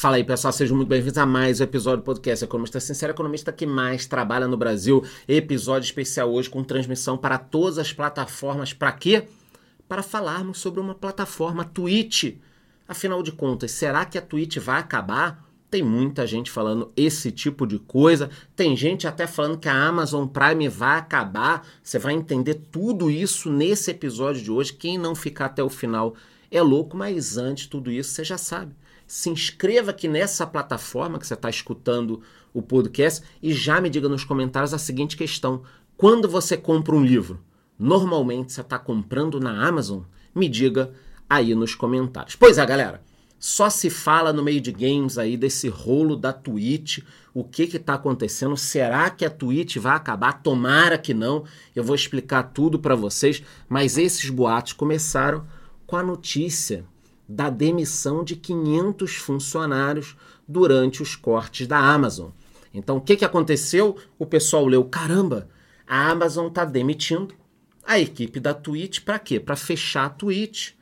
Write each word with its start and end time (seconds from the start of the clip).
Fala 0.00 0.16
aí, 0.16 0.24
pessoal, 0.24 0.50
sejam 0.50 0.78
muito 0.78 0.88
bem-vindos 0.88 1.18
a 1.18 1.26
mais 1.26 1.60
um 1.60 1.64
episódio 1.64 1.98
do 1.98 2.04
podcast 2.04 2.42
Economista 2.42 2.80
Sincero, 2.80 3.12
economista 3.12 3.52
que 3.52 3.66
mais 3.66 4.06
trabalha 4.06 4.48
no 4.48 4.56
Brasil. 4.56 5.04
Episódio 5.28 5.84
especial 5.84 6.32
hoje 6.32 6.48
com 6.48 6.64
transmissão 6.64 7.18
para 7.18 7.36
todas 7.36 7.76
as 7.76 7.92
plataformas. 7.92 8.72
Para 8.72 8.92
quê? 8.92 9.24
Para 9.86 10.02
falarmos 10.02 10.56
sobre 10.56 10.80
uma 10.80 10.94
plataforma, 10.94 11.66
Twitch. 11.66 12.38
Afinal 12.88 13.22
de 13.22 13.30
contas, 13.30 13.72
será 13.72 14.06
que 14.06 14.16
a 14.16 14.22
Twitch 14.22 14.56
vai 14.56 14.80
acabar? 14.80 15.46
Tem 15.70 15.82
muita 15.82 16.26
gente 16.26 16.50
falando 16.50 16.90
esse 16.96 17.30
tipo 17.30 17.66
de 17.66 17.78
coisa. 17.78 18.30
Tem 18.56 18.74
gente 18.74 19.06
até 19.06 19.26
falando 19.26 19.58
que 19.58 19.68
a 19.68 19.86
Amazon 19.86 20.26
Prime 20.26 20.66
vai 20.66 20.96
acabar. 20.96 21.66
Você 21.82 21.98
vai 21.98 22.14
entender 22.14 22.54
tudo 22.72 23.10
isso 23.10 23.52
nesse 23.52 23.90
episódio 23.90 24.42
de 24.42 24.50
hoje. 24.50 24.72
Quem 24.72 24.96
não 24.96 25.14
ficar 25.14 25.44
até 25.44 25.62
o 25.62 25.68
final 25.68 26.14
é 26.50 26.62
louco, 26.62 26.96
mas 26.96 27.36
antes 27.36 27.64
de 27.64 27.70
tudo 27.70 27.90
isso, 27.90 28.12
você 28.12 28.24
já 28.24 28.38
sabe 28.38 28.74
se 29.10 29.28
inscreva 29.28 29.90
aqui 29.90 30.06
nessa 30.06 30.46
plataforma 30.46 31.18
que 31.18 31.26
você 31.26 31.34
está 31.34 31.50
escutando 31.50 32.22
o 32.54 32.62
podcast 32.62 33.26
e 33.42 33.52
já 33.52 33.80
me 33.80 33.90
diga 33.90 34.08
nos 34.08 34.22
comentários 34.22 34.72
a 34.72 34.78
seguinte 34.78 35.16
questão: 35.16 35.64
quando 35.96 36.28
você 36.28 36.56
compra 36.56 36.94
um 36.94 37.04
livro, 37.04 37.40
normalmente 37.76 38.52
você 38.52 38.60
está 38.60 38.78
comprando 38.78 39.40
na 39.40 39.66
Amazon? 39.66 40.02
Me 40.32 40.48
diga 40.48 40.92
aí 41.28 41.56
nos 41.56 41.74
comentários. 41.74 42.36
Pois 42.36 42.56
é, 42.56 42.64
galera. 42.64 43.02
Só 43.36 43.68
se 43.68 43.90
fala 43.90 44.32
no 44.32 44.44
meio 44.44 44.60
de 44.60 44.70
games 44.70 45.18
aí 45.18 45.36
desse 45.36 45.66
rolo 45.68 46.14
da 46.14 46.32
Twitch, 46.32 46.98
o 47.34 47.42
que 47.42 47.66
que 47.66 47.80
tá 47.80 47.94
acontecendo? 47.94 48.56
Será 48.56 49.10
que 49.10 49.24
a 49.24 49.30
Twitch 49.30 49.78
vai 49.78 49.96
acabar? 49.96 50.40
Tomara 50.40 50.96
que 50.96 51.14
não. 51.14 51.42
Eu 51.74 51.82
vou 51.82 51.96
explicar 51.96 52.44
tudo 52.44 52.78
para 52.78 52.94
vocês, 52.94 53.42
mas 53.68 53.98
esses 53.98 54.30
boatos 54.30 54.72
começaram 54.72 55.44
com 55.84 55.96
a 55.96 56.02
notícia 56.02 56.84
da 57.30 57.48
demissão 57.48 58.24
de 58.24 58.34
500 58.34 59.14
funcionários 59.14 60.16
durante 60.48 61.00
os 61.00 61.14
cortes 61.14 61.64
da 61.64 61.78
Amazon. 61.78 62.30
Então, 62.74 62.96
o 62.96 63.00
que, 63.00 63.16
que 63.16 63.24
aconteceu? 63.24 63.96
O 64.18 64.26
pessoal 64.26 64.66
leu: 64.66 64.84
caramba, 64.84 65.48
a 65.86 66.10
Amazon 66.10 66.48
está 66.48 66.64
demitindo 66.64 67.32
a 67.86 68.00
equipe 68.00 68.40
da 68.40 68.52
Twitch 68.52 69.00
para 69.00 69.18
quê? 69.18 69.38
Para 69.38 69.54
fechar 69.54 70.06
a 70.06 70.10
Twitch. 70.10 70.72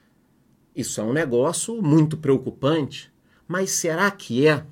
Isso 0.75 1.01
é 1.03 1.05
um 1.05 1.13
negócio 1.13 1.83
muito 1.83 2.17
preocupante. 2.17 3.13
Mas 3.47 3.71
será 3.71 4.11
que 4.11 4.47
é? 4.47 4.65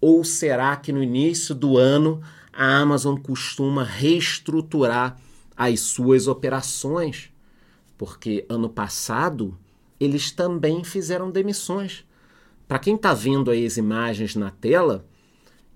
Ou 0.00 0.24
será 0.24 0.76
que 0.76 0.92
no 0.92 1.02
início 1.02 1.52
do 1.52 1.78
ano 1.78 2.22
a 2.52 2.78
Amazon 2.78 3.16
costuma 3.16 3.82
reestruturar 3.82 5.20
as 5.56 5.80
suas 5.80 6.28
operações? 6.28 7.30
Porque 7.98 8.44
ano 8.48 8.68
passado 8.68 9.58
eles 10.02 10.30
também 10.30 10.82
fizeram 10.82 11.30
demissões. 11.30 12.04
Para 12.66 12.78
quem 12.78 12.96
está 12.96 13.14
vendo 13.14 13.50
aí 13.50 13.64
as 13.64 13.76
imagens 13.76 14.34
na 14.34 14.50
tela, 14.50 15.06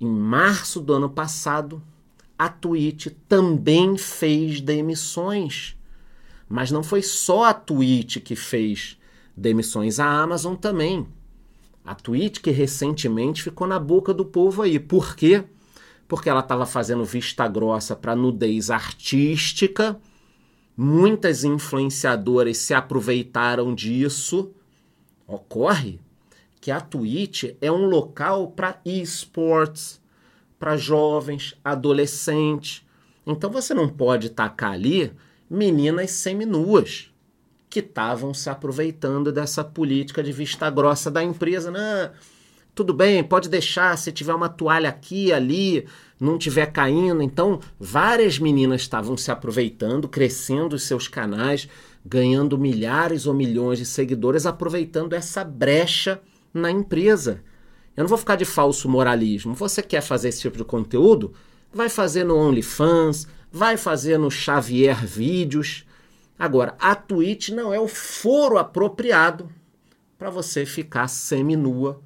em 0.00 0.08
março 0.08 0.80
do 0.80 0.94
ano 0.94 1.08
passado, 1.08 1.82
a 2.38 2.48
Twitch 2.48 3.08
também 3.28 3.96
fez 3.96 4.60
demissões. 4.60 5.76
Mas 6.48 6.70
não 6.70 6.82
foi 6.82 7.02
só 7.02 7.44
a 7.44 7.54
Twitch 7.54 8.18
que 8.18 8.34
fez 8.34 8.98
demissões, 9.36 10.00
a 10.00 10.06
Amazon 10.06 10.54
também. 10.54 11.06
A 11.84 11.94
Twitch 11.94 12.40
que 12.40 12.50
recentemente 12.50 13.42
ficou 13.42 13.66
na 13.66 13.78
boca 13.78 14.12
do 14.12 14.24
povo 14.24 14.62
aí. 14.62 14.78
Por 14.78 15.14
quê? 15.14 15.44
Porque 16.08 16.28
ela 16.28 16.40
estava 16.40 16.66
fazendo 16.66 17.04
vista 17.04 17.46
grossa 17.46 17.94
para 17.94 18.16
nudez 18.16 18.70
artística 18.70 20.00
Muitas 20.76 21.42
influenciadoras 21.42 22.58
se 22.58 22.74
aproveitaram 22.74 23.74
disso. 23.74 24.52
Ocorre 25.26 25.98
que 26.60 26.70
a 26.70 26.80
Twitch 26.80 27.44
é 27.60 27.72
um 27.72 27.86
local 27.86 28.50
para 28.50 28.78
esportes, 28.84 30.00
para 30.58 30.76
jovens, 30.76 31.56
adolescentes. 31.64 32.84
Então 33.26 33.50
você 33.50 33.72
não 33.72 33.88
pode 33.88 34.30
tacar 34.30 34.72
ali 34.72 35.12
meninas 35.48 36.10
seminuas 36.10 37.10
que 37.70 37.80
estavam 37.80 38.34
se 38.34 38.50
aproveitando 38.50 39.32
dessa 39.32 39.64
política 39.64 40.22
de 40.22 40.32
vista 40.32 40.68
grossa 40.68 41.10
da 41.10 41.22
empresa. 41.22 41.70
Não, 41.70 42.10
tudo 42.76 42.92
bem, 42.92 43.24
pode 43.24 43.48
deixar 43.48 43.96
se 43.96 44.12
tiver 44.12 44.34
uma 44.34 44.50
toalha 44.50 44.90
aqui, 44.90 45.32
ali, 45.32 45.88
não 46.20 46.36
tiver 46.36 46.66
caindo. 46.66 47.22
Então, 47.22 47.58
várias 47.80 48.38
meninas 48.38 48.82
estavam 48.82 49.16
se 49.16 49.30
aproveitando, 49.30 50.06
crescendo 50.06 50.76
os 50.76 50.82
seus 50.82 51.08
canais, 51.08 51.66
ganhando 52.04 52.58
milhares 52.58 53.26
ou 53.26 53.32
milhões 53.32 53.78
de 53.78 53.86
seguidores, 53.86 54.44
aproveitando 54.44 55.14
essa 55.14 55.42
brecha 55.42 56.20
na 56.52 56.70
empresa. 56.70 57.42
Eu 57.96 58.02
não 58.02 58.08
vou 58.10 58.18
ficar 58.18 58.36
de 58.36 58.44
falso 58.44 58.90
moralismo. 58.90 59.54
Você 59.54 59.82
quer 59.82 60.02
fazer 60.02 60.28
esse 60.28 60.42
tipo 60.42 60.58
de 60.58 60.64
conteúdo? 60.64 61.32
Vai 61.72 61.88
fazer 61.88 62.24
no 62.24 62.36
OnlyFans, 62.36 63.26
vai 63.50 63.78
fazer 63.78 64.18
no 64.18 64.30
Xavier 64.30 65.02
Vídeos. 65.02 65.86
Agora, 66.38 66.76
a 66.78 66.94
Twitch 66.94 67.48
não 67.48 67.72
é 67.72 67.80
o 67.80 67.88
foro 67.88 68.58
apropriado 68.58 69.48
para 70.18 70.28
você 70.28 70.66
ficar 70.66 71.08
seminua 71.08 72.02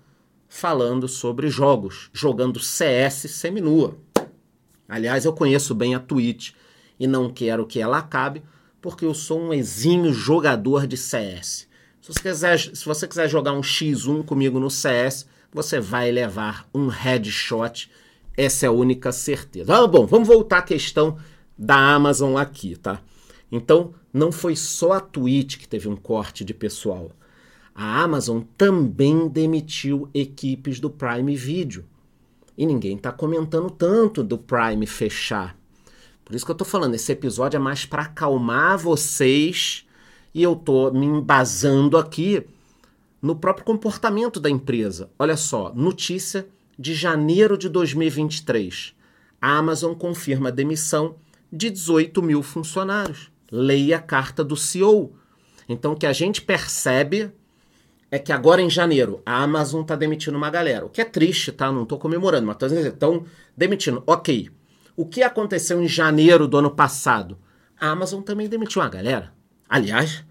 falando 0.51 1.07
sobre 1.07 1.49
jogos, 1.49 2.11
jogando 2.13 2.59
CS 2.59 3.31
seminua. 3.31 3.97
Aliás, 4.89 5.25
eu 5.25 5.33
conheço 5.33 5.77
bem 5.77 5.95
a 5.95 6.01
Twitch 6.01 6.51
e 6.99 7.07
não 7.07 7.33
quero 7.33 7.65
que 7.65 7.81
ela 7.81 7.99
acabe, 7.99 8.43
porque 8.83 9.07
eu 9.07 9.15
sou 9.15 9.41
um 9.41 9.55
exímio 9.55 10.13
jogador 10.13 10.89
de 10.89 10.97
CS. 10.97 11.69
Se 12.03 12.13
você 12.13 12.21
quiser, 12.21 12.59
se 12.59 12.85
você 12.85 13.07
quiser 13.07 13.29
jogar 13.29 13.53
um 13.53 13.61
X1 13.61 14.25
comigo 14.25 14.59
no 14.59 14.69
CS, 14.69 15.25
você 15.53 15.79
vai 15.79 16.11
levar 16.11 16.69
um 16.75 16.89
headshot. 16.89 17.89
Essa 18.37 18.67
é 18.67 18.69
a 18.69 18.73
única 18.73 19.13
certeza. 19.13 19.73
Ah, 19.73 19.87
bom, 19.87 20.05
vamos 20.05 20.27
voltar 20.27 20.59
à 20.59 20.63
questão 20.63 21.17
da 21.57 21.77
Amazon 21.77 22.37
aqui, 22.37 22.75
tá? 22.75 23.01
Então, 23.53 23.95
não 24.13 24.33
foi 24.33 24.57
só 24.57 24.93
a 24.93 25.01
Twitch 25.01 25.59
que 25.59 25.69
teve 25.69 25.89
um 25.89 25.97
corte 25.97 26.45
de 26.45 26.53
pessoal 26.53 27.13
a 27.75 28.03
Amazon 28.03 28.43
também 28.57 29.29
demitiu 29.29 30.09
equipes 30.13 30.81
do 30.81 30.91
Prime 30.91 31.35
Video. 31.37 31.85
E 32.57 32.67
ninguém 32.67 32.97
está 32.97 33.11
comentando 33.11 33.71
tanto 33.71 34.23
do 34.23 34.37
Prime 34.37 34.87
fechar. 34.87 35.57
Por 36.25 36.35
isso 36.35 36.45
que 36.45 36.51
eu 36.51 36.55
estou 36.55 36.67
falando, 36.67 36.95
esse 36.95 37.11
episódio 37.11 37.57
é 37.57 37.61
mais 37.61 37.85
para 37.85 38.03
acalmar 38.03 38.79
vocês 38.79 39.87
e 40.35 40.43
eu 40.43 40.53
estou 40.53 40.93
me 40.93 41.07
embasando 41.07 41.97
aqui 41.97 42.47
no 43.21 43.35
próprio 43.35 43.65
comportamento 43.65 44.39
da 44.39 44.49
empresa. 44.49 45.11
Olha 45.19 45.37
só, 45.37 45.73
notícia 45.75 46.47
de 46.79 46.95
janeiro 46.95 47.59
de 47.59 47.69
2023. 47.69 48.95
A 49.41 49.57
Amazon 49.57 49.95
confirma 49.95 50.49
a 50.49 50.53
demissão 50.53 51.17
de 51.53 51.71
18 51.71 52.23
mil 52.23 52.43
funcionários. 52.43 53.31
Leia 53.51 53.97
a 53.97 54.01
carta 54.01 54.45
do 54.45 54.57
CEO. 54.57 55.13
Então, 55.69 55.93
o 55.93 55.97
que 55.97 56.07
a 56.07 56.13
gente 56.13 56.43
percebe 56.43 57.33
é 58.11 58.19
que 58.19 58.33
agora 58.33 58.61
em 58.61 58.69
janeiro 58.69 59.23
a 59.25 59.43
Amazon 59.43 59.85
tá 59.85 59.95
demitindo 59.95 60.37
uma 60.37 60.51
galera. 60.51 60.85
O 60.85 60.91
que 60.91 61.01
é 61.01 61.05
triste, 61.05 61.53
tá? 61.53 61.71
Não 61.71 61.87
tô 61.87 61.97
comemorando, 61.97 62.47
mas 62.47 62.73
estão 62.73 63.25
demitindo. 63.57 64.03
Ok. 64.07 64.51
O 64.97 65.07
que 65.07 65.23
aconteceu 65.23 65.81
em 65.81 65.87
janeiro 65.87 66.49
do 66.49 66.59
ano 66.59 66.71
passado? 66.71 67.39
A 67.79 67.89
Amazon 67.89 68.21
também 68.21 68.49
demitiu 68.49 68.83
uma 68.83 68.89
galera. 68.89 69.33
Aliás, 69.69 70.25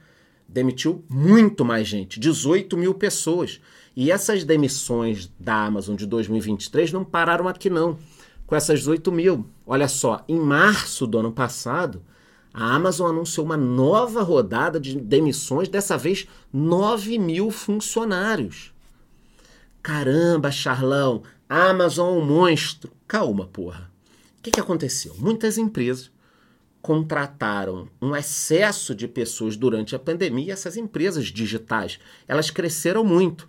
demitiu 0.47 1.05
muito 1.09 1.63
mais 1.63 1.87
gente 1.87 2.19
18 2.19 2.77
mil 2.77 2.93
pessoas. 2.93 3.61
E 3.95 4.11
essas 4.11 4.43
demissões 4.43 5.31
da 5.39 5.65
Amazon 5.65 5.95
de 5.95 6.05
2023 6.05 6.91
não 6.91 7.05
pararam 7.05 7.47
aqui, 7.47 7.69
não. 7.69 7.97
Com 8.45 8.55
essas 8.55 8.79
18 8.79 9.11
mil. 9.11 9.45
Olha 9.65 9.87
só, 9.87 10.23
em 10.27 10.39
março 10.39 11.07
do 11.07 11.19
ano 11.19 11.31
passado, 11.31 12.03
a 12.53 12.75
Amazon 12.75 13.11
anunciou 13.11 13.45
uma 13.45 13.57
nova 13.57 14.21
rodada 14.23 14.79
de 14.79 14.99
demissões, 14.99 15.69
dessa 15.69 15.97
vez 15.97 16.27
9 16.51 17.19
mil 17.19 17.51
funcionários. 17.51 18.73
Caramba, 19.81 20.51
Charlão, 20.51 21.23
Amazon 21.47 22.15
é 22.15 22.21
um 22.21 22.25
monstro. 22.25 22.91
Calma, 23.07 23.47
porra. 23.47 23.89
O 24.37 24.41
que, 24.41 24.51
que 24.51 24.59
aconteceu? 24.59 25.15
Muitas 25.17 25.57
empresas 25.57 26.11
contrataram 26.81 27.89
um 28.01 28.15
excesso 28.15 28.95
de 28.95 29.07
pessoas 29.07 29.57
durante 29.57 29.95
a 29.95 29.99
pandemia. 29.99 30.53
Essas 30.53 30.77
empresas 30.77 31.25
digitais, 31.27 31.99
elas 32.27 32.49
cresceram 32.49 33.03
muito. 33.03 33.47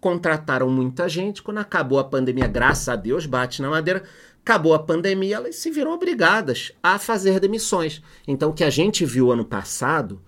Contrataram 0.00 0.70
muita 0.70 1.08
gente. 1.08 1.42
Quando 1.42 1.58
acabou 1.58 1.98
a 1.98 2.04
pandemia, 2.04 2.46
graças 2.46 2.88
a 2.88 2.96
Deus, 2.96 3.26
bate 3.26 3.62
na 3.62 3.70
madeira, 3.70 4.02
Acabou 4.48 4.72
a 4.72 4.78
pandemia, 4.78 5.36
elas 5.36 5.56
se 5.56 5.70
viram 5.70 5.92
obrigadas 5.92 6.72
a 6.82 6.98
fazer 6.98 7.38
demissões. 7.38 8.00
Então, 8.26 8.48
o 8.48 8.54
que 8.54 8.64
a 8.64 8.70
gente 8.70 9.04
viu 9.04 9.30
ano 9.30 9.44
passado 9.44 10.22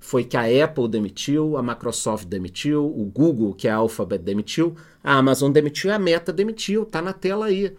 foi 0.00 0.24
que 0.24 0.38
a 0.38 0.64
Apple 0.64 0.88
demitiu, 0.88 1.54
a 1.54 1.62
Microsoft 1.62 2.26
demitiu, 2.26 2.86
o 2.86 3.04
Google, 3.04 3.52
que 3.52 3.68
é 3.68 3.70
a 3.70 3.76
Alphabet, 3.76 4.24
demitiu, 4.24 4.74
a 5.04 5.16
Amazon 5.16 5.52
demitiu 5.52 5.90
e 5.90 5.92
a 5.92 5.98
Meta 5.98 6.32
demitiu. 6.32 6.86
Tá 6.86 7.02
na 7.02 7.12
tela 7.12 7.44
aí. 7.44 7.76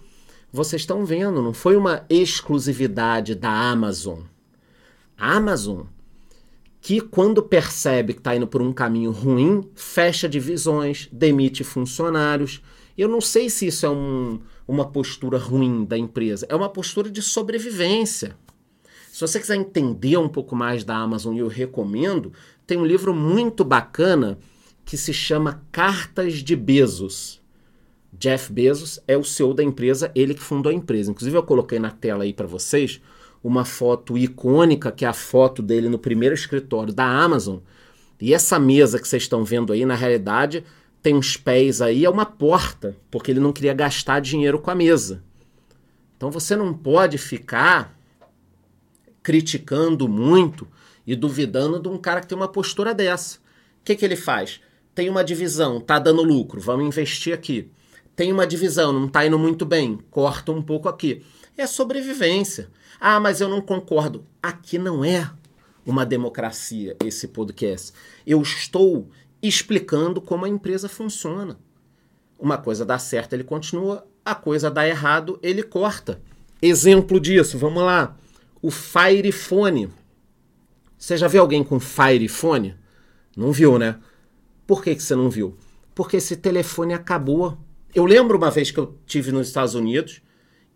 Vocês 0.54 0.84
estão 0.84 1.04
vendo, 1.04 1.42
não 1.42 1.54
foi 1.54 1.76
uma 1.76 2.06
exclusividade 2.08 3.34
da 3.34 3.50
Amazon. 3.50 4.20
A 5.18 5.38
Amazon 5.38 5.88
que, 6.80 7.02
quando 7.02 7.42
percebe 7.42 8.14
que 8.14 8.20
está 8.20 8.36
indo 8.36 8.46
por 8.46 8.62
um 8.62 8.72
caminho 8.72 9.10
ruim, 9.10 9.68
fecha 9.74 10.30
divisões, 10.30 11.10
demite 11.12 11.64
funcionários. 11.64 12.62
Eu 13.00 13.08
não 13.08 13.22
sei 13.22 13.50
se 13.50 13.66
isso 13.66 13.86
é 13.86 13.90
um, 13.90 14.42
uma 14.68 14.86
postura 14.86 15.38
ruim 15.38 15.86
da 15.86 15.98
empresa, 15.98 16.46
é 16.50 16.54
uma 16.54 16.68
postura 16.68 17.10
de 17.10 17.22
sobrevivência. 17.22 18.36
Se 19.10 19.22
você 19.22 19.40
quiser 19.40 19.56
entender 19.56 20.18
um 20.18 20.28
pouco 20.28 20.54
mais 20.54 20.84
da 20.84 20.98
Amazon, 20.98 21.38
eu 21.38 21.48
recomendo, 21.48 22.34
tem 22.68 22.78
um 22.78 22.86
livro 22.86 23.14
muito 23.14 23.64
bacana 23.64 24.38
que 24.84 24.98
se 24.98 25.14
chama 25.14 25.64
Cartas 25.72 26.44
de 26.44 26.58
Bezos. 26.58 27.42
Jeff 28.12 28.52
Bezos 28.52 29.00
é 29.08 29.16
o 29.16 29.24
CEO 29.24 29.54
da 29.54 29.64
empresa, 29.64 30.12
ele 30.14 30.34
que 30.34 30.42
fundou 30.42 30.70
a 30.70 30.76
empresa. 30.76 31.10
Inclusive, 31.10 31.38
eu 31.38 31.44
coloquei 31.44 31.80
na 31.80 31.92
tela 31.92 32.26
aí 32.26 32.34
para 32.34 32.48
vocês 32.48 33.00
uma 33.42 33.64
foto 33.64 34.18
icônica, 34.18 34.92
que 34.92 35.06
é 35.06 35.08
a 35.08 35.14
foto 35.14 35.62
dele 35.62 35.88
no 35.88 35.98
primeiro 35.98 36.36
escritório 36.36 36.94
da 36.94 37.06
Amazon. 37.06 37.60
E 38.20 38.34
essa 38.34 38.60
mesa 38.60 39.00
que 39.00 39.08
vocês 39.08 39.24
estão 39.24 39.46
vendo 39.46 39.72
aí, 39.72 39.86
na 39.86 39.96
realidade, 39.96 40.66
tem 41.02 41.16
uns 41.16 41.38
pés 41.38 41.82
aí, 41.82 42.04
é 42.04 42.10
uma 42.10 42.26
porta, 42.26 42.96
porque 43.10 43.32
ele 43.32 43.40
não 43.40 43.54
queria 43.54 43.74
gastar 43.74 44.20
dinheiro 44.20 44.60
com 44.60 44.70
a 44.70 44.76
mesa. 44.76 45.24
Então 46.18 46.30
você 46.30 46.56
não 46.56 46.74
pode 46.74 47.18
ficar 47.18 47.98
criticando 49.24 50.08
muito 50.08 50.68
e 51.08 51.16
duvidando 51.16 51.80
de 51.80 51.88
um 51.88 51.98
cara 51.98 52.22
que 52.22 52.28
tem 52.28 52.38
uma 52.38 52.48
postura 52.48 52.94
dessa. 52.94 53.38
O 53.38 53.84
que, 53.86 53.96
que 53.96 54.04
ele 54.04 54.16
faz? 54.16 54.60
Tem 54.94 55.10
uma 55.10 55.24
divisão, 55.24 55.80
tá 55.80 55.98
dando 55.98 56.22
lucro, 56.22 56.60
vamos 56.60 56.86
investir 56.86 57.34
aqui. 57.34 57.72
Tem 58.16 58.34
uma 58.34 58.46
divisão, 58.46 58.92
não 58.92 59.08
tá 59.08 59.26
indo 59.26 59.40
muito 59.40 59.66
bem, 59.66 60.00
corta 60.12 60.52
um 60.52 60.62
pouco 60.62 60.90
aqui. 60.90 61.24
É 61.58 61.66
sobrevivência. 61.66 62.70
Ah, 63.00 63.20
mas 63.20 63.40
eu 63.40 63.48
não 63.48 63.62
concordo. 63.62 64.26
Aqui 64.44 64.78
não 64.78 65.06
é 65.06 65.32
uma 65.86 66.06
democracia 66.06 66.98
esse 67.04 67.30
podcast. 67.30 67.94
Eu 68.28 68.42
estou 68.42 69.10
explicando 69.42 70.22
como 70.22 70.46
a 70.46 70.50
empresa 70.50 70.90
funciona. 70.90 71.60
Uma 72.38 72.58
coisa 72.58 72.86
dá 72.86 72.98
certo, 72.98 73.34
ele 73.34 73.44
continua, 73.44 74.08
a 74.24 74.36
coisa 74.36 74.70
dá 74.70 74.88
errado, 74.88 75.40
ele 75.42 75.64
corta. 75.64 76.22
Exemplo 76.62 77.20
disso, 77.20 77.58
vamos 77.58 77.84
lá. 77.84 78.16
O 78.62 78.70
Fire 78.70 79.32
Phone. 79.32 79.90
Você 80.98 81.18
já 81.18 81.28
viu 81.28 81.42
alguém 81.42 81.64
com 81.64 81.80
Fire 81.80 82.28
Phone? 82.28 82.76
Não 83.36 83.52
viu, 83.52 83.80
né? 83.80 84.00
Por 84.68 84.84
que, 84.84 84.96
que 84.96 85.02
você 85.02 85.16
não 85.16 85.30
viu? 85.30 85.58
Porque 85.96 86.18
esse 86.18 86.36
telefone 86.36 86.94
acabou. 86.94 87.58
Eu 87.96 88.06
lembro 88.06 88.38
uma 88.38 88.52
vez 88.52 88.72
que 88.72 88.80
eu 88.80 88.98
tive 89.06 89.32
nos 89.32 89.48
Estados 89.48 89.76
Unidos 89.76 90.22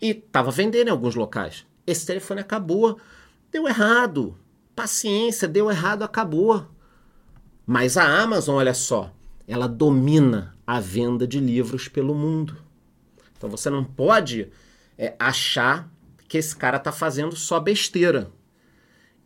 e 0.01 0.09
estava 0.09 0.49
vendendo 0.51 0.87
em 0.87 0.91
alguns 0.91 1.15
locais. 1.15 1.65
Esse 1.85 2.05
telefone 2.05 2.41
acabou. 2.41 2.97
Deu 3.51 3.67
errado. 3.67 4.37
Paciência, 4.75 5.47
deu 5.47 5.69
errado, 5.69 6.03
acabou. 6.03 6.65
Mas 7.65 7.97
a 7.97 8.03
Amazon, 8.03 8.55
olha 8.55 8.73
só, 8.73 9.13
ela 9.47 9.67
domina 9.67 10.55
a 10.65 10.79
venda 10.79 11.27
de 11.27 11.39
livros 11.39 11.87
pelo 11.87 12.13
mundo. 12.13 12.57
Então 13.37 13.49
você 13.49 13.69
não 13.69 13.83
pode 13.83 14.49
é, 14.97 15.15
achar 15.19 15.89
que 16.27 16.37
esse 16.37 16.55
cara 16.55 16.77
está 16.77 16.91
fazendo 16.91 17.35
só 17.35 17.59
besteira. 17.59 18.31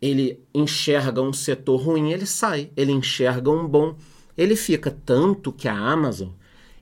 Ele 0.02 0.40
enxerga 0.54 1.22
um 1.22 1.34
setor 1.34 1.82
ruim, 1.82 2.12
ele 2.12 2.26
sai. 2.26 2.72
Ele 2.76 2.92
enxerga 2.92 3.50
um 3.50 3.68
bom, 3.68 3.96
ele 4.38 4.56
fica. 4.56 4.96
Tanto 5.06 5.52
que 5.52 5.68
a 5.68 5.76
Amazon, 5.76 6.30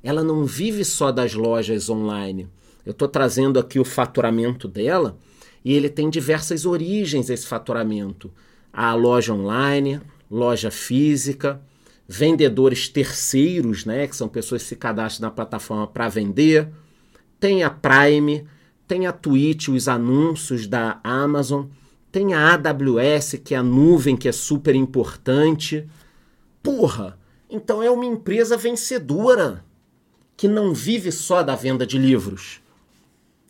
ela 0.04 0.24
não 0.24 0.46
vive 0.46 0.84
só 0.84 1.12
das 1.12 1.34
lojas 1.34 1.90
online. 1.90 2.50
Eu 2.86 2.92
estou 2.92 3.07
trazendo 3.07 3.60
aqui 3.60 3.80
o 3.80 3.86
faturamento 3.86 4.68
dela 4.68 5.18
e 5.63 5.74
ele 5.74 5.90
tem 5.90 6.10
diversas 6.10 6.66
origens 6.66 7.30
esse 7.30 7.48
faturamento. 7.48 8.31
A 8.72 8.94
loja 8.94 9.34
online, 9.34 10.02
loja 10.30 10.72
física, 10.72 11.62
vendedores 12.07 12.88
terceiros, 12.88 13.86
né, 13.86 14.07
que 14.07 14.16
são 14.16 14.27
pessoas 14.27 14.63
que 14.63 14.69
se 14.69 14.75
cadastram 14.75 15.27
na 15.27 15.36
plataforma 15.36 15.88
para 15.88 16.10
vender. 16.10 16.69
Tem 17.39 17.63
a 17.63 17.69
Prime, 17.69 18.48
tem 18.88 19.07
a 19.07 19.12
Twitch, 19.12 19.69
os 19.69 19.88
anúncios 19.88 20.68
da 20.68 21.00
Amazon, 21.04 21.66
tem 22.12 22.33
a 22.33 22.54
AWS, 22.54 23.42
que 23.44 23.54
é 23.54 23.57
a 23.57 23.63
nuvem 23.63 24.16
que 24.16 24.27
é 24.27 24.31
super 24.31 24.74
importante. 24.75 25.88
Porra, 26.63 27.19
então 27.50 27.83
é 27.83 27.89
uma 27.89 28.06
empresa 28.06 28.56
vencedora 28.56 29.66
que 30.38 30.48
não 30.48 30.74
vive 30.74 31.12
só 31.12 31.44
da 31.44 31.56
venda 31.56 31.86
de 31.86 31.98
livros. 31.98 32.62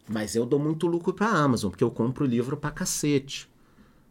Mas 0.08 0.36
eu 0.36 0.46
dou 0.46 0.60
muito 0.60 0.88
lucro 0.88 1.14
para 1.14 1.28
a 1.28 1.44
Amazon, 1.44 1.70
porque 1.70 1.84
eu 1.84 1.92
compro 1.92 2.26
livro 2.26 2.58
para 2.58 2.72
cacete. 2.72 3.50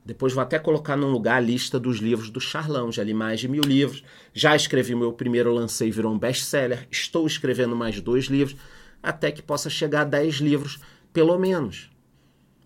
Depois 0.05 0.35
vou 0.35 0.43
até 0.43 0.59
colocar 0.59 0.97
num 0.97 1.11
lugar 1.11 1.37
a 1.37 1.41
lista 1.41 1.81
dos 1.81 1.97
livros 1.97 2.29
do 2.29 2.41
Charlão. 2.41 2.93
Já 2.93 3.03
li 3.03 3.15
mais 3.15 3.41
de 3.41 3.49
mil 3.49 3.63
livros. 3.63 4.05
Já 4.35 4.55
escrevi 4.55 4.95
meu 4.95 5.13
primeiro, 5.13 5.53
lancei, 5.53 5.91
virou 5.91 6.13
um 6.13 6.19
best-seller. 6.19 6.87
Estou 6.91 7.27
escrevendo 7.27 7.75
mais 7.75 8.01
dois 8.01 8.27
livros, 8.27 8.57
até 9.03 9.33
que 9.33 9.41
possa 9.41 9.71
chegar 9.71 10.03
a 10.03 10.05
dez 10.05 10.35
livros, 10.37 10.79
pelo 11.13 11.39
menos. 11.39 11.91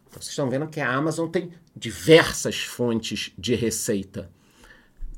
Então, 0.08 0.20
vocês 0.20 0.30
estão 0.30 0.50
vendo 0.50 0.66
que 0.66 0.80
a 0.80 0.92
Amazon 0.92 1.28
tem 1.28 1.50
diversas 1.76 2.58
fontes 2.58 3.30
de 3.38 3.54
receita. 3.54 4.30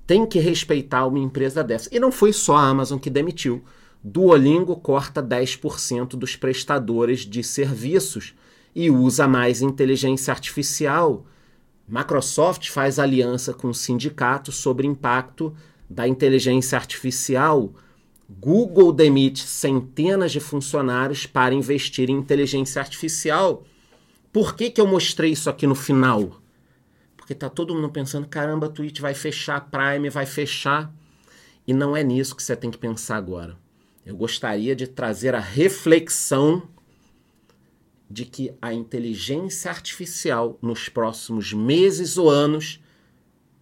Tem 0.06 0.26
que 0.26 0.38
respeitar 0.38 1.06
uma 1.06 1.18
empresa 1.18 1.64
dessa. 1.64 1.88
E 1.90 1.98
não 1.98 2.12
foi 2.12 2.32
só 2.32 2.56
a 2.56 2.68
Amazon 2.68 2.98
que 2.98 3.08
demitiu. 3.08 3.64
Duolingo 4.02 4.76
corta 4.76 5.22
10% 5.22 6.16
dos 6.16 6.36
prestadores 6.36 7.20
de 7.20 7.42
serviços 7.42 8.34
e 8.74 8.90
usa 8.90 9.28
mais 9.28 9.62
inteligência 9.62 10.32
artificial. 10.32 11.24
Microsoft 11.90 12.68
faz 12.70 12.98
aliança 12.98 13.52
com 13.52 13.72
sindicatos 13.72 14.56
sobre 14.56 14.86
impacto 14.86 15.54
da 15.88 16.06
inteligência 16.06 16.78
artificial. 16.78 17.72
Google 18.28 18.92
demite 18.92 19.40
centenas 19.40 20.30
de 20.30 20.38
funcionários 20.38 21.26
para 21.26 21.54
investir 21.54 22.08
em 22.08 22.14
inteligência 22.14 22.80
artificial. 22.80 23.64
Por 24.32 24.54
que, 24.54 24.70
que 24.70 24.80
eu 24.80 24.86
mostrei 24.86 25.32
isso 25.32 25.50
aqui 25.50 25.66
no 25.66 25.74
final? 25.74 26.40
Porque 27.16 27.34
tá 27.34 27.48
todo 27.48 27.74
mundo 27.74 27.90
pensando, 27.90 28.28
caramba, 28.28 28.66
a 28.66 28.70
Twitch 28.70 29.00
vai 29.00 29.14
fechar, 29.14 29.68
Prime 29.68 30.08
vai 30.08 30.26
fechar. 30.26 30.92
E 31.66 31.74
não 31.74 31.96
é 31.96 32.04
nisso 32.04 32.36
que 32.36 32.42
você 32.42 32.54
tem 32.54 32.70
que 32.70 32.78
pensar 32.78 33.16
agora 33.16 33.58
eu 34.04 34.16
gostaria 34.16 34.74
de 34.74 34.86
trazer 34.86 35.34
a 35.34 35.40
reflexão 35.40 36.62
de 38.10 38.24
que 38.24 38.52
a 38.60 38.74
inteligência 38.74 39.70
artificial 39.70 40.58
nos 40.60 40.88
próximos 40.88 41.52
meses 41.52 42.18
ou 42.18 42.28
anos 42.28 42.82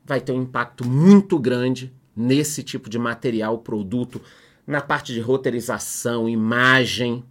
vai 0.04 0.20
ter 0.20 0.32
um 0.32 0.42
impacto 0.42 0.88
muito 0.88 1.38
grande 1.38 1.92
nesse 2.16 2.62
tipo 2.62 2.88
de 2.88 2.98
material, 2.98 3.58
produto, 3.58 4.22
na 4.66 4.80
parte 4.80 5.12
de 5.12 5.20
roteirização, 5.20 6.26
imagem. 6.26 7.22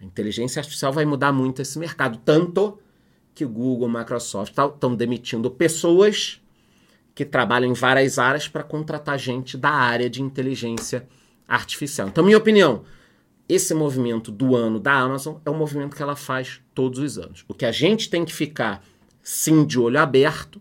A 0.00 0.04
inteligência 0.04 0.58
artificial 0.58 0.90
vai 0.90 1.04
mudar 1.04 1.32
muito 1.32 1.60
esse 1.60 1.78
mercado, 1.78 2.18
tanto 2.24 2.78
que 3.34 3.44
o 3.44 3.48
Google, 3.48 3.88
Microsoft 3.88 4.56
estão 4.56 4.96
demitindo 4.96 5.50
pessoas 5.50 6.40
que 7.14 7.24
trabalham 7.26 7.70
em 7.70 7.74
várias 7.74 8.18
áreas 8.18 8.48
para 8.48 8.62
contratar 8.62 9.18
gente 9.18 9.58
da 9.58 9.70
área 9.70 10.08
de 10.08 10.22
inteligência 10.22 11.06
artificial. 11.46 12.08
Então, 12.08 12.24
minha 12.24 12.38
opinião, 12.38 12.84
esse 13.48 13.74
movimento 13.74 14.32
do 14.32 14.56
ano 14.56 14.80
da 14.80 14.92
Amazon 14.92 15.36
é 15.44 15.50
um 15.50 15.56
movimento 15.56 15.94
que 15.94 16.02
ela 16.02 16.16
faz 16.16 16.60
todos 16.74 16.98
os 16.98 17.18
anos. 17.18 17.44
O 17.46 17.54
que 17.54 17.66
a 17.66 17.72
gente 17.72 18.08
tem 18.08 18.24
que 18.24 18.32
ficar 18.32 18.82
sim 19.22 19.64
de 19.64 19.78
olho 19.78 19.98
aberto 19.98 20.60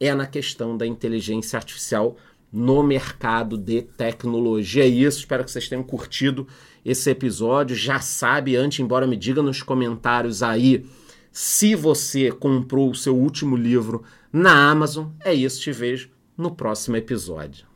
é 0.00 0.12
na 0.14 0.26
questão 0.26 0.76
da 0.76 0.86
inteligência 0.86 1.56
artificial 1.56 2.16
no 2.52 2.82
mercado 2.82 3.56
de 3.56 3.82
tecnologia. 3.82 4.84
É 4.84 4.88
isso, 4.88 5.18
espero 5.18 5.44
que 5.44 5.50
vocês 5.50 5.68
tenham 5.68 5.82
curtido 5.82 6.46
esse 6.84 7.10
episódio. 7.10 7.74
Já 7.74 8.00
sabe, 8.00 8.56
antes, 8.56 8.80
embora 8.80 9.06
me 9.06 9.16
diga 9.16 9.42
nos 9.42 9.62
comentários 9.62 10.42
aí 10.42 10.84
se 11.32 11.74
você 11.74 12.30
comprou 12.30 12.90
o 12.90 12.94
seu 12.94 13.16
último 13.16 13.56
livro 13.56 14.04
na 14.32 14.70
Amazon. 14.70 15.08
É 15.20 15.34
isso, 15.34 15.60
te 15.60 15.72
vejo 15.72 16.10
no 16.36 16.54
próximo 16.54 16.96
episódio. 16.96 17.73